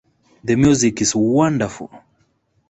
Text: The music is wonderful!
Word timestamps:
The 0.43 0.55
music 0.55 0.99
is 0.99 1.15
wonderful! 1.15 1.91